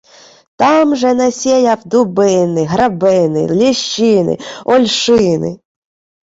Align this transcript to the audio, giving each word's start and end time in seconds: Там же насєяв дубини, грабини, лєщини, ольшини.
Там 0.55 0.95
же 0.95 1.13
насєяв 1.13 1.81
дубини, 1.85 2.63
грабини, 2.65 3.47
лєщини, 3.47 4.37
ольшини. 4.65 5.59